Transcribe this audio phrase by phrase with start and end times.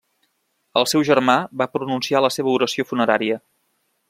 [0.81, 3.43] El seu germà va pronunciar la seva oració funerària.